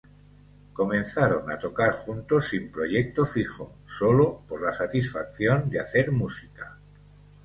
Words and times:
Comenzaron 0.79 1.51
a 1.51 1.59
tocar 1.65 1.91
juntos 1.93 2.47
sin 2.49 2.71
proyecto 2.71 3.23
fijo, 3.23 3.75
sólo 3.99 4.41
por 4.47 4.59
la 4.63 4.73
satisfacción 4.73 5.69
de 5.69 5.79
hacer 5.79 6.11
música. 6.11 6.79